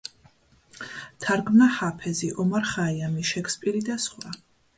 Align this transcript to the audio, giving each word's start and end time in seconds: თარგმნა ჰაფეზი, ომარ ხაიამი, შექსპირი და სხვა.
თარგმნა 1.25 1.67
ჰაფეზი, 1.75 2.31
ომარ 2.45 2.65
ხაიამი, 2.71 3.27
შექსპირი 3.35 3.85
და 3.93 4.01
სხვა. 4.09 4.35